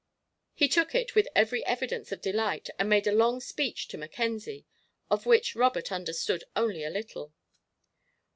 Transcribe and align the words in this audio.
He 0.55 0.67
took 0.67 0.95
it 0.95 1.13
with 1.13 1.27
every 1.35 1.63
evidence 1.63 2.11
of 2.11 2.21
delight 2.23 2.71
and 2.79 2.89
made 2.89 3.05
a 3.05 3.11
long 3.11 3.39
speech 3.39 3.87
to 3.89 3.99
Mackenzie, 3.99 4.65
of 5.11 5.27
which 5.27 5.55
Robert 5.55 5.91
understood 5.91 6.43
only 6.55 6.83
a 6.83 6.89
little. 6.89 7.35